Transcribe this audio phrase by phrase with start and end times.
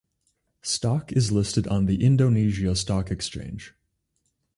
[0.63, 3.75] Stock is listed on the Indonesia Stock Exchange.